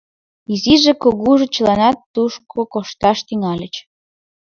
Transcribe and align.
Изиже, 0.53 0.93
кугужо— 1.01 1.45
чыланат 1.55 1.97
тушко 2.13 2.59
кошташ 2.73 3.17
тӱҥальыч. 3.27 3.73